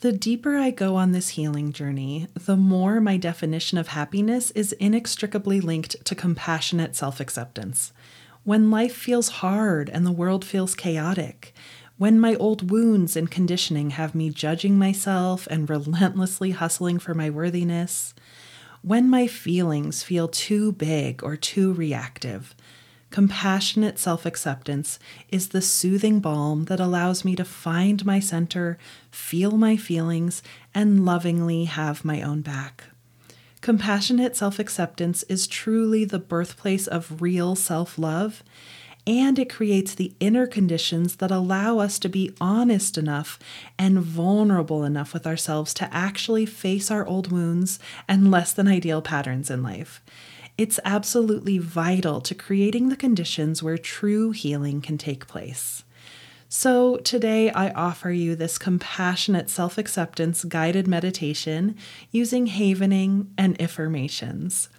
[0.00, 4.72] The deeper I go on this healing journey, the more my definition of happiness is
[4.72, 7.94] inextricably linked to compassionate self acceptance.
[8.44, 11.54] When life feels hard and the world feels chaotic,
[11.96, 17.30] when my old wounds and conditioning have me judging myself and relentlessly hustling for my
[17.30, 18.12] worthiness,
[18.82, 22.54] when my feelings feel too big or too reactive,
[23.10, 24.98] compassionate self acceptance
[25.28, 28.78] is the soothing balm that allows me to find my center,
[29.10, 30.42] feel my feelings,
[30.74, 32.84] and lovingly have my own back.
[33.60, 38.42] Compassionate self acceptance is truly the birthplace of real self love
[39.06, 43.38] and it creates the inner conditions that allow us to be honest enough
[43.78, 47.78] and vulnerable enough with ourselves to actually face our old wounds
[48.08, 50.02] and less than ideal patterns in life.
[50.58, 55.84] It's absolutely vital to creating the conditions where true healing can take place.
[56.48, 61.76] So, today I offer you this compassionate self acceptance guided meditation
[62.10, 64.70] using havening and iffirmations.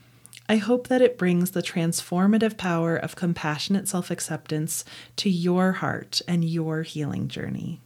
[0.50, 4.84] I hope that it brings the transformative power of compassionate self acceptance
[5.18, 7.82] to your heart and your healing journey.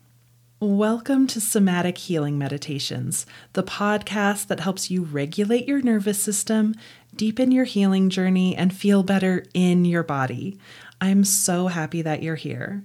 [0.63, 6.75] Welcome to Somatic Healing Meditations, the podcast that helps you regulate your nervous system,
[7.15, 10.57] deepen your healing journey, and feel better in your body.
[10.99, 12.83] I'm so happy that you're here.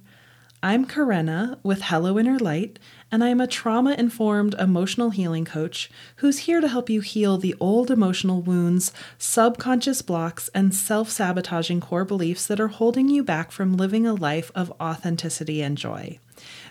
[0.62, 2.78] I'm Karena with Hello Inner Light,
[3.12, 7.38] and I am a trauma informed emotional healing coach who's here to help you heal
[7.38, 13.22] the old emotional wounds, subconscious blocks, and self sabotaging core beliefs that are holding you
[13.22, 16.18] back from living a life of authenticity and joy.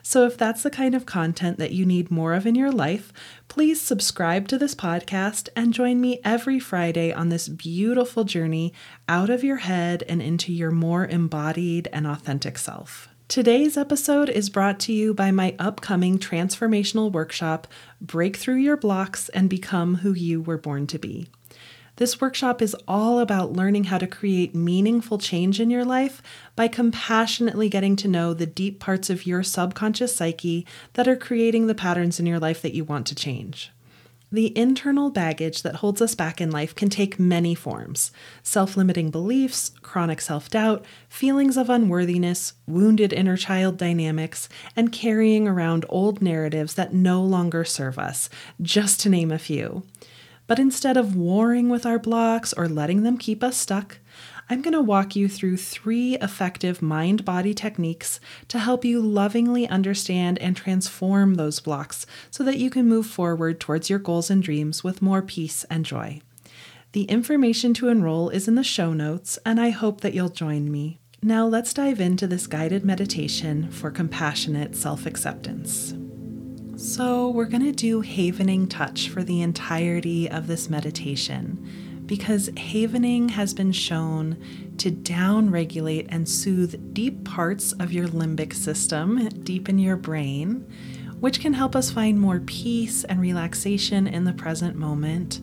[0.07, 3.11] So, if that's the kind of content that you need more of in your life,
[3.47, 8.71] please subscribe to this podcast and join me every Friday on this beautiful journey
[9.09, 13.09] out of your head and into your more embodied and authentic self.
[13.27, 17.65] Today's episode is brought to you by my upcoming transformational workshop,
[17.99, 21.29] Break Through Your Blocks and Become Who You Were Born to Be.
[21.97, 26.21] This workshop is all about learning how to create meaningful change in your life
[26.53, 31.67] by compassionately getting to know the deep parts of your subconscious psyche that are creating
[31.67, 33.71] the patterns in your life that you want to change.
[34.29, 38.11] The internal baggage that holds us back in life can take many forms
[38.43, 45.47] self limiting beliefs, chronic self doubt, feelings of unworthiness, wounded inner child dynamics, and carrying
[45.47, 48.29] around old narratives that no longer serve us,
[48.61, 49.83] just to name a few.
[50.47, 53.99] But instead of warring with our blocks or letting them keep us stuck,
[54.47, 58.19] I'm going to walk you through three effective mind body techniques
[58.49, 63.59] to help you lovingly understand and transform those blocks so that you can move forward
[63.59, 66.21] towards your goals and dreams with more peace and joy.
[66.91, 70.71] The information to enroll is in the show notes, and I hope that you'll join
[70.71, 70.99] me.
[71.23, 75.95] Now, let's dive into this guided meditation for compassionate self acceptance.
[76.77, 83.29] So, we're going to do havening touch for the entirety of this meditation because havening
[83.29, 84.37] has been shown
[84.79, 90.69] to downregulate and soothe deep parts of your limbic system, deep in your brain,
[91.21, 95.39] which can help us find more peace and relaxation in the present moment.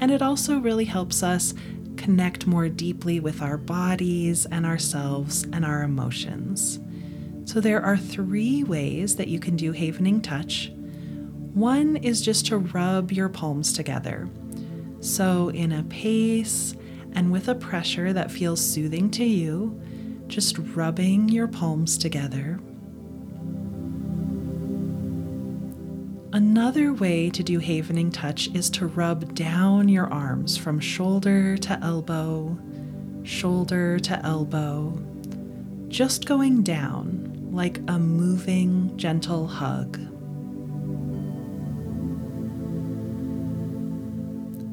[0.00, 1.54] And it also really helps us
[1.96, 6.80] connect more deeply with our bodies and ourselves and our emotions.
[7.44, 10.70] So, there are three ways that you can do havening touch.
[11.54, 14.28] One is just to rub your palms together.
[15.00, 16.74] So, in a pace
[17.12, 19.80] and with a pressure that feels soothing to you,
[20.28, 22.58] just rubbing your palms together.
[26.32, 31.78] Another way to do havening touch is to rub down your arms from shoulder to
[31.82, 32.56] elbow,
[33.24, 34.98] shoulder to elbow,
[35.88, 39.98] just going down like a moving, gentle hug.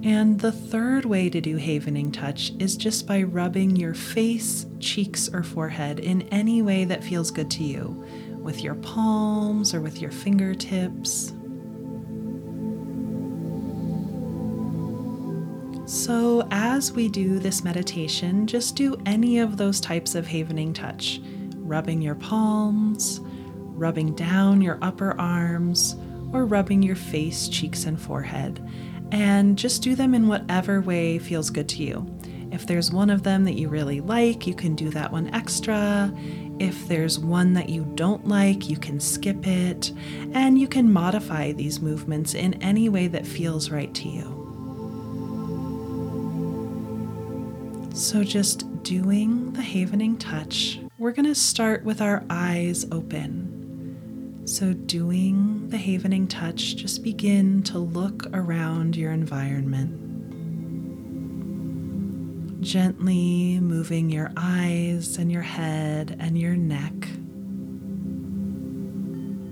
[0.01, 5.29] And the third way to do havening touch is just by rubbing your face, cheeks,
[5.33, 8.05] or forehead in any way that feels good to you,
[8.41, 11.33] with your palms or with your fingertips.
[15.85, 21.19] So, as we do this meditation, just do any of those types of havening touch
[21.69, 25.95] rubbing your palms, rubbing down your upper arms,
[26.33, 28.59] or rubbing your face, cheeks, and forehead
[29.11, 32.05] and just do them in whatever way feels good to you.
[32.51, 36.11] If there's one of them that you really like, you can do that one extra.
[36.59, 39.91] If there's one that you don't like, you can skip it.
[40.33, 44.35] And you can modify these movements in any way that feels right to you.
[47.93, 54.41] So, just doing the havening touch, we're going to start with our eyes open.
[54.43, 59.95] So, doing the havening touch, just begin to look around your environment.
[62.61, 66.93] Gently moving your eyes and your head and your neck.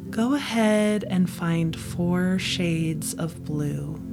[0.10, 4.07] Go ahead and find four shades of blue.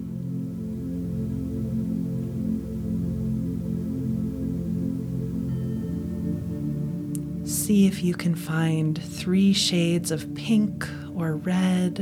[7.64, 11.98] See if you can find three shades of pink or red.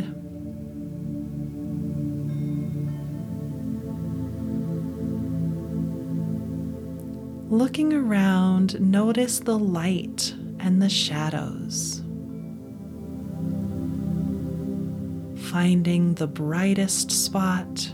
[7.49, 12.03] Looking around, notice the light and the shadows.
[15.53, 17.89] Finding the brightest spot.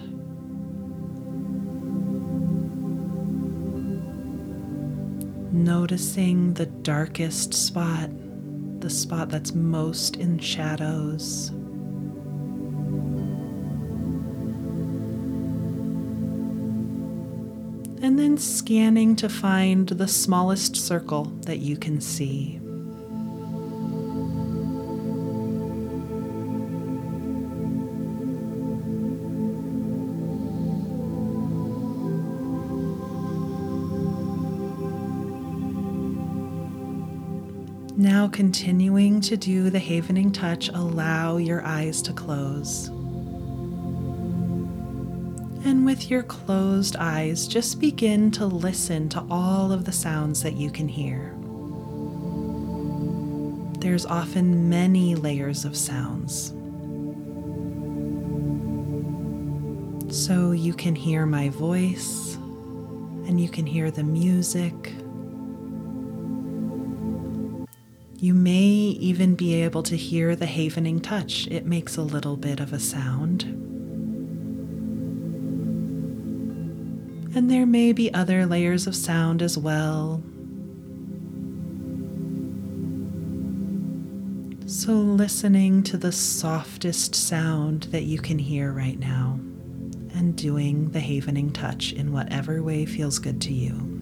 [5.69, 8.09] Noticing the darkest spot,
[8.81, 11.51] the spot that's most in shadows.
[18.01, 22.59] and then scanning to find the smallest circle that you can see.
[38.19, 42.89] Now, continuing to do the havening touch, allow your eyes to close.
[45.65, 50.55] And with your closed eyes, just begin to listen to all of the sounds that
[50.55, 51.33] you can hear.
[53.79, 56.49] There's often many layers of sounds.
[60.13, 62.35] So you can hear my voice,
[63.29, 64.93] and you can hear the music.
[68.19, 71.47] You may even be able to hear the havening touch.
[71.49, 73.59] It makes a little bit of a sound.
[77.39, 80.23] and there may be other layers of sound as well.
[84.67, 89.39] So, listening to the softest sound that you can hear right now
[90.15, 93.98] and doing the havening touch in whatever way feels good to you.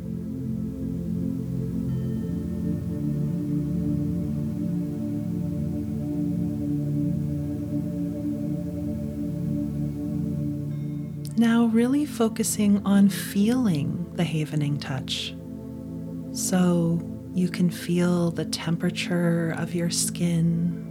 [11.39, 15.35] Now, really focusing on feeling the havening touch.
[16.33, 16.99] So
[17.35, 20.83] you can feel the temperature of your skin.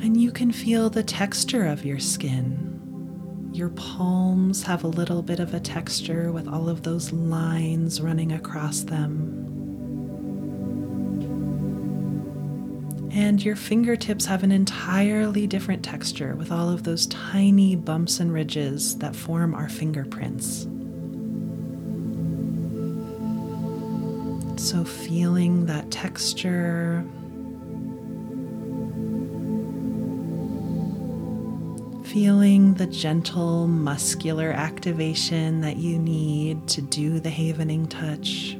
[0.00, 3.50] And you can feel the texture of your skin.
[3.52, 8.30] Your palms have a little bit of a texture with all of those lines running
[8.30, 9.59] across them.
[13.20, 18.32] And your fingertips have an entirely different texture with all of those tiny bumps and
[18.32, 20.62] ridges that form our fingerprints.
[24.56, 27.04] So, feeling that texture,
[32.06, 38.56] feeling the gentle muscular activation that you need to do the havening touch.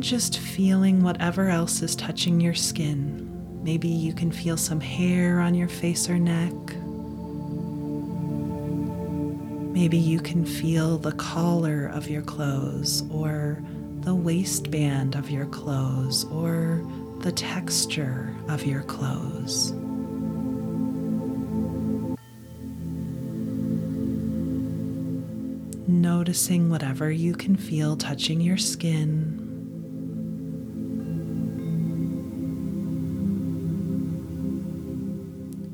[0.00, 3.60] Just feeling whatever else is touching your skin.
[3.62, 6.54] Maybe you can feel some hair on your face or neck.
[9.74, 13.62] Maybe you can feel the collar of your clothes or
[14.00, 16.82] the waistband of your clothes or
[17.18, 19.72] the texture of your clothes.
[25.86, 29.49] Noticing whatever you can feel touching your skin.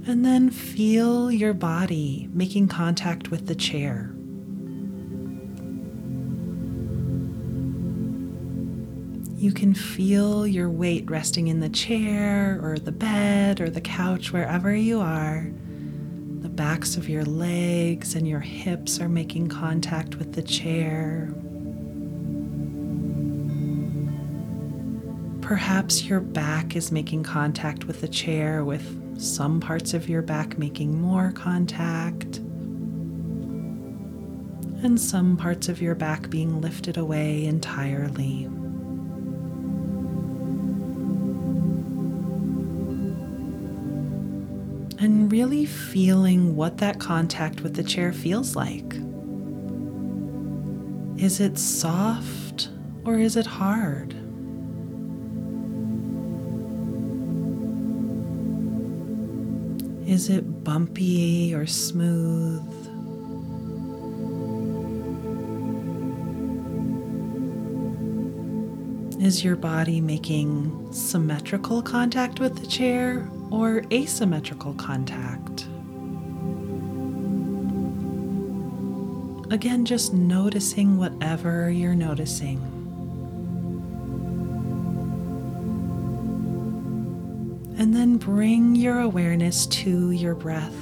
[0.09, 4.13] And then feel your body making contact with the chair.
[9.37, 14.33] You can feel your weight resting in the chair or the bed or the couch,
[14.33, 15.51] wherever you are.
[16.39, 21.35] The backs of your legs and your hips are making contact with the chair.
[25.41, 30.59] Perhaps your back is making contact with the chair with some parts of your back
[30.59, 32.39] making more contact,
[34.83, 38.45] and some parts of your back being lifted away entirely.
[44.99, 48.95] And really feeling what that contact with the chair feels like.
[51.17, 52.71] Is it soft
[53.05, 54.15] or is it hard?
[60.17, 62.63] Is it bumpy or smooth?
[69.23, 75.65] Is your body making symmetrical contact with the chair or asymmetrical contact?
[79.53, 82.76] Again, just noticing whatever you're noticing.
[87.79, 90.75] And then bring your awareness to your breath.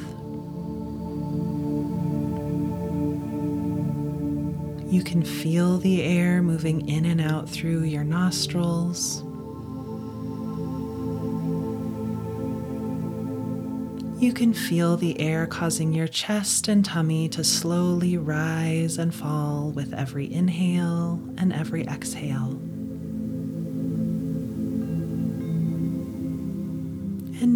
[4.92, 9.24] You can feel the air moving in and out through your nostrils.
[14.22, 19.70] You can feel the air causing your chest and tummy to slowly rise and fall
[19.70, 22.56] with every inhale and every exhale.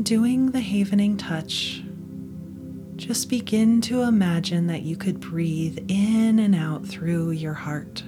[0.08, 1.82] Doing the havening touch,
[2.96, 8.02] just begin to imagine that you could breathe in and out through your heart.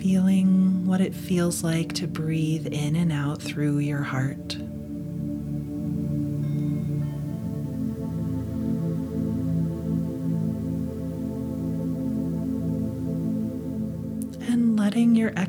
[0.00, 4.56] feeling what it feels like to breathe in and out through your heart.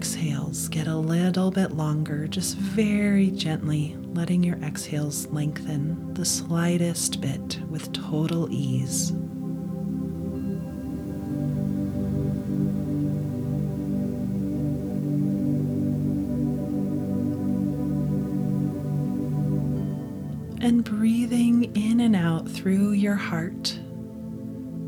[0.04, 7.22] Exhales get a little bit longer, just very gently letting your exhales lengthen the slightest
[7.22, 9.12] bit with total ease.
[20.60, 23.80] and breathing in and out through your heart.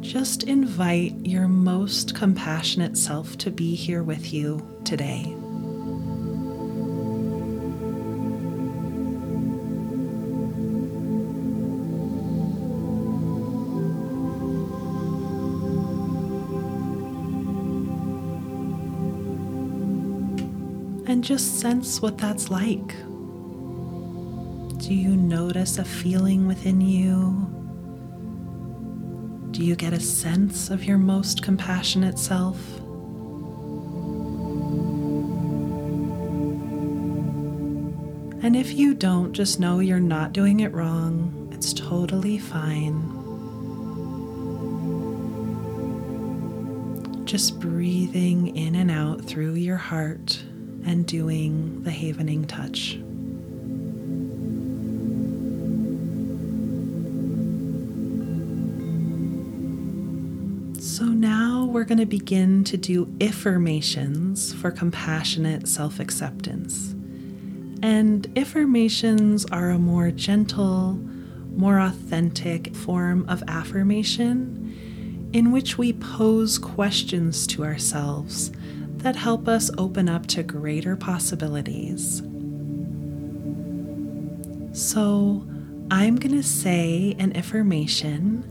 [0.05, 5.23] Just invite your most compassionate self to be here with you today.
[21.07, 22.95] And just sense what that's like.
[24.77, 27.44] Do you notice a feeling within you?
[29.55, 32.57] Do you get a sense of your most compassionate self?
[38.43, 41.47] And if you don't, just know you're not doing it wrong.
[41.53, 42.99] It's totally fine.
[47.23, 50.37] Just breathing in and out through your heart
[50.85, 52.99] and doing the havening touch.
[61.75, 66.91] We're going to begin to do iffirmations for compassionate self acceptance.
[67.83, 70.93] And iffirmations are a more gentle,
[71.53, 78.53] more authentic form of affirmation in which we pose questions to ourselves
[78.99, 82.19] that help us open up to greater possibilities.
[84.71, 85.45] So
[85.91, 88.45] I'm going to say an iffirmation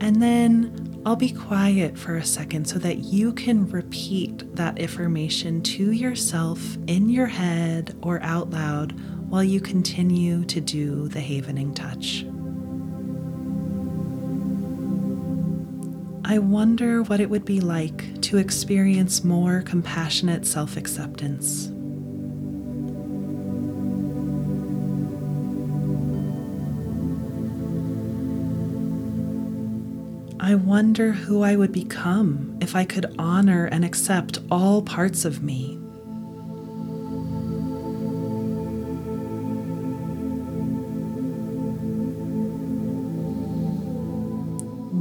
[0.00, 5.64] and then I'll be quiet for a second so that you can repeat that iffirmation
[5.64, 8.92] to yourself in your head or out loud
[9.28, 12.24] while you continue to do the havening touch.
[16.24, 21.72] I wonder what it would be like to experience more compassionate self acceptance.
[30.52, 35.42] I wonder who I would become if I could honor and accept all parts of
[35.42, 35.76] me.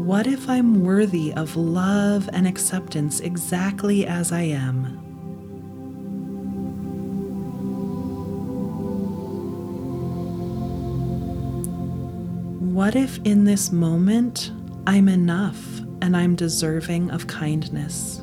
[0.06, 4.86] What if I'm worthy of love and acceptance exactly as I am?
[12.74, 14.50] What if in this moment
[14.88, 18.20] I'm enough and I'm deserving of kindness.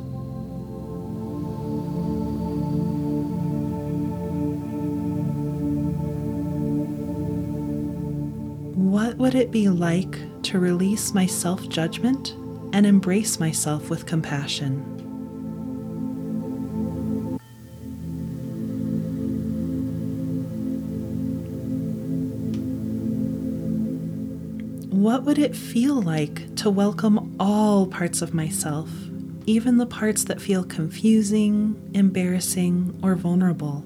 [8.74, 12.34] What would it be like to release my self judgment
[12.72, 14.97] and embrace myself with compassion?
[25.28, 28.88] Would it feel like to welcome all parts of myself,
[29.44, 33.80] even the parts that feel confusing, embarrassing, or vulnerable?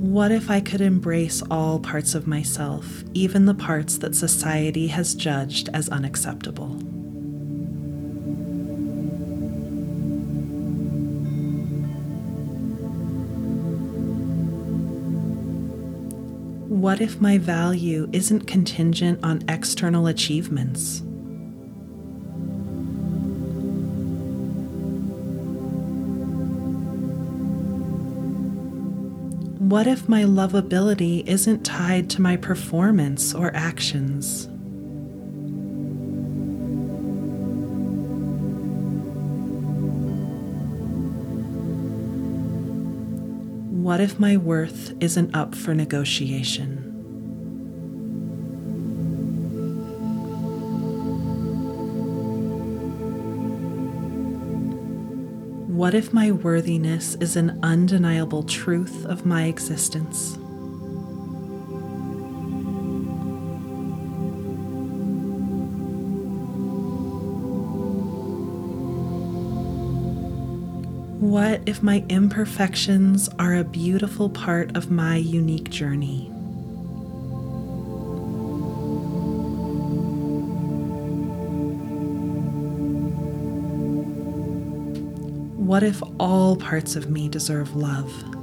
[0.00, 5.14] What if I could embrace all parts of myself, even the parts that society has
[5.14, 6.97] judged as unacceptable?
[16.78, 21.00] What if my value isn't contingent on external achievements?
[29.58, 34.48] What if my lovability isn't tied to my performance or actions?
[43.88, 46.76] What if my worth isn't up for negotiation?
[55.74, 60.38] What if my worthiness is an undeniable truth of my existence?
[71.28, 76.30] What if my imperfections are a beautiful part of my unique journey?
[85.58, 88.37] What if all parts of me deserve love?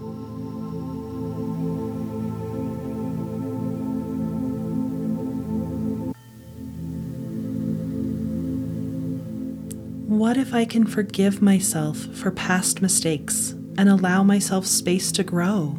[10.46, 15.70] If I can forgive myself for past mistakes and allow myself space to grow?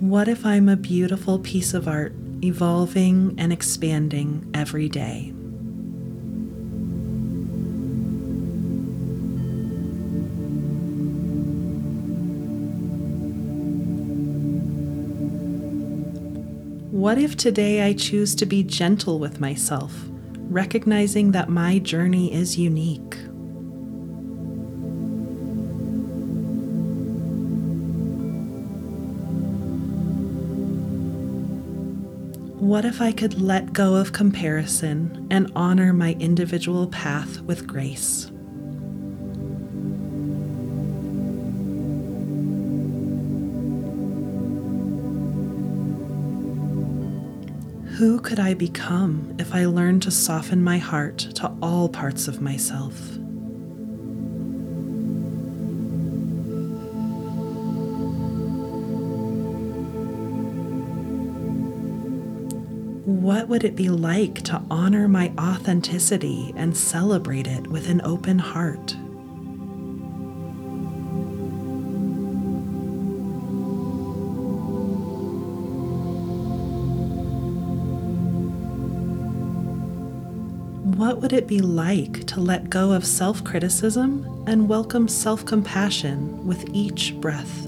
[0.00, 5.34] What if I'm a beautiful piece of art, evolving and expanding every day?
[17.04, 19.92] What if today I choose to be gentle with myself,
[20.48, 23.18] recognizing that my journey is unique?
[32.58, 38.30] What if I could let go of comparison and honor my individual path with grace?
[47.98, 52.40] Who could I become if I learned to soften my heart to all parts of
[52.40, 52.98] myself?
[63.06, 68.40] What would it be like to honor my authenticity and celebrate it with an open
[68.40, 68.96] heart?
[81.04, 86.46] What would it be like to let go of self criticism and welcome self compassion
[86.46, 87.66] with each breath?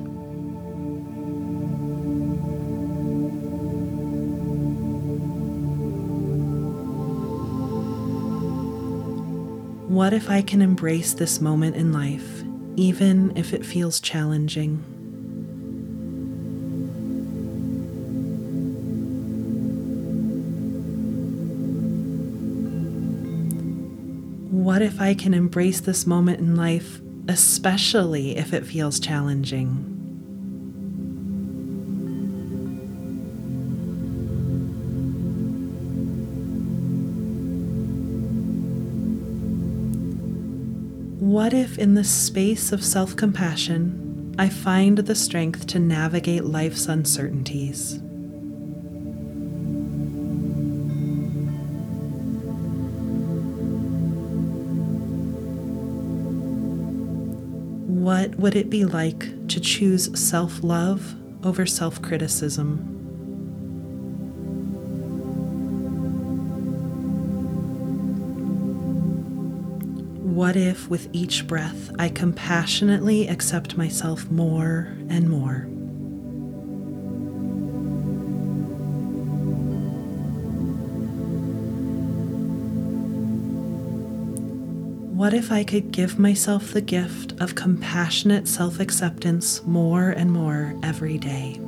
[9.90, 12.42] What if I can embrace this moment in life,
[12.76, 14.95] even if it feels challenging?
[24.76, 29.68] What if I can embrace this moment in life, especially if it feels challenging?
[41.20, 46.84] What if, in the space of self compassion, I find the strength to navigate life's
[46.84, 47.98] uncertainties?
[58.06, 62.76] What would it be like to choose self love over self criticism?
[70.36, 75.66] What if, with each breath, I compassionately accept myself more and more?
[85.26, 90.78] What if I could give myself the gift of compassionate self acceptance more and more
[90.84, 91.58] every day?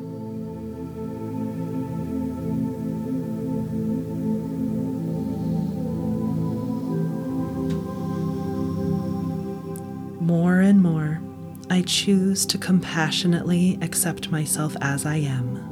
[10.20, 11.20] More and more,
[11.68, 15.67] I choose to compassionately accept myself as I am.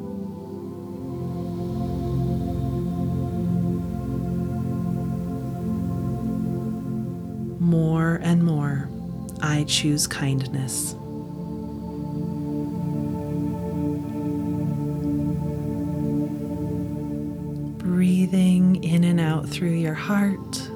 [8.17, 8.89] And more,
[9.41, 10.95] I choose kindness.
[17.79, 20.69] Breathing in and out through your heart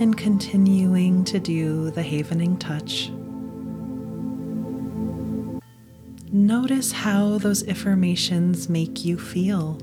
[0.00, 3.10] and continuing to do the havening touch.
[6.32, 9.78] Notice how those iffirmations make you feel.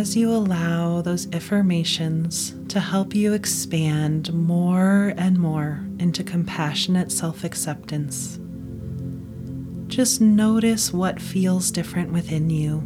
[0.00, 7.44] As you allow those iffirmations to help you expand more and more into compassionate self
[7.44, 8.38] acceptance,
[9.88, 12.80] just notice what feels different within you.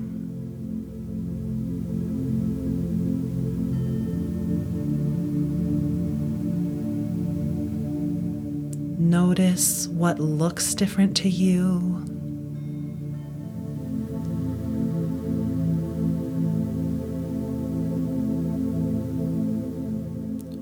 [8.99, 11.94] Notice what looks different to you.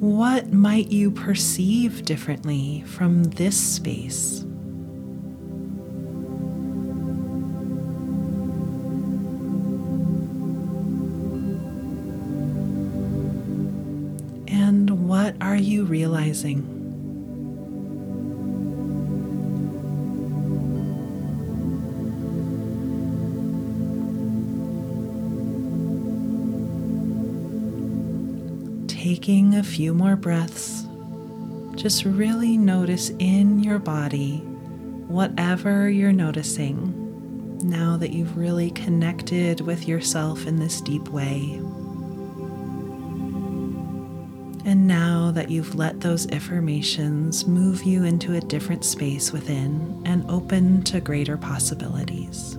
[0.03, 4.41] What might you perceive differently from this space?
[14.49, 16.82] And what are you realizing?
[29.23, 30.85] Taking a few more breaths,
[31.77, 34.39] just really notice in your body
[35.07, 41.53] whatever you're noticing now that you've really connected with yourself in this deep way.
[44.65, 50.29] And now that you've let those iffirmations move you into a different space within and
[50.29, 52.59] open to greater possibilities.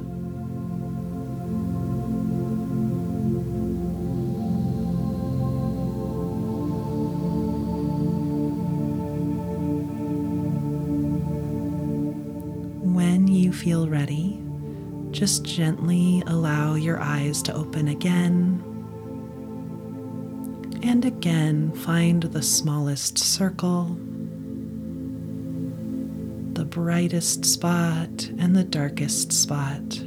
[13.64, 14.44] Feel ready,
[15.12, 18.62] just gently allow your eyes to open again.
[20.84, 23.98] And again, find the smallest circle,
[26.52, 29.98] the brightest spot, and the darkest spot,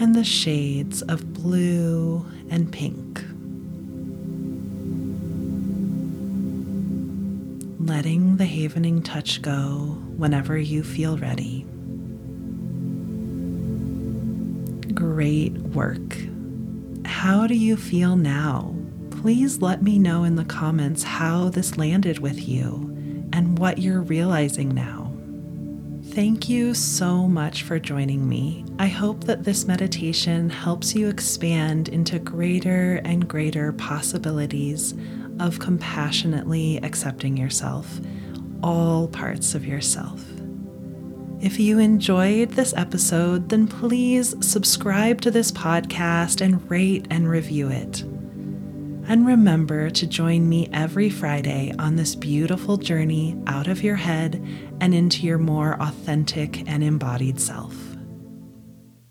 [0.00, 3.22] and the shades of blue and pink.
[8.02, 11.64] Letting the havening touch go whenever you feel ready.
[14.92, 16.16] Great work.
[17.04, 18.74] How do you feel now?
[19.12, 22.90] Please let me know in the comments how this landed with you
[23.32, 25.12] and what you're realizing now.
[26.06, 28.64] Thank you so much for joining me.
[28.80, 34.92] I hope that this meditation helps you expand into greater and greater possibilities
[35.40, 38.00] of compassionately accepting yourself,
[38.62, 40.24] all parts of yourself.
[41.40, 47.68] If you enjoyed this episode, then please subscribe to this podcast and rate and review
[47.68, 48.02] it.
[49.08, 54.46] And remember to join me every Friday on this beautiful journey out of your head
[54.80, 57.91] and into your more authentic and embodied self.